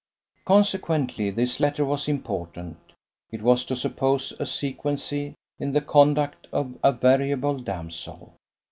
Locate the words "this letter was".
1.29-2.07